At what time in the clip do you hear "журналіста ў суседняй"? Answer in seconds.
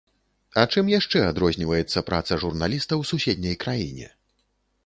2.45-3.55